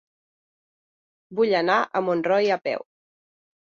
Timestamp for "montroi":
2.11-2.53